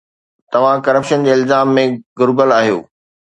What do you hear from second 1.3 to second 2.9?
الزامن ۾ گھريل آهيو.